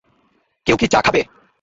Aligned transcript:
কেউ 0.67 0.75
কি 0.77 0.87
চা 0.87 0.99
খাবে? 1.05 1.21